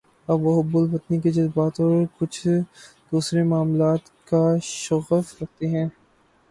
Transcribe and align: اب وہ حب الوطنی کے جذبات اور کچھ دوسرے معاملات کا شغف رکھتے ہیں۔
اب 0.27 0.41
وہ 0.41 0.61
حب 0.61 0.77
الوطنی 0.77 1.19
کے 1.19 1.31
جذبات 1.31 1.79
اور 1.79 2.05
کچھ 2.19 2.47
دوسرے 3.11 3.43
معاملات 3.43 4.09
کا 4.27 4.43
شغف 4.63 5.41
رکھتے 5.41 5.67
ہیں۔ 5.67 5.87